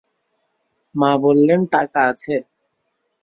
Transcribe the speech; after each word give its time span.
মা 0.95 1.11
বললেন, 1.17 1.59
টাকা 1.73 1.99
আছে। 2.11 2.35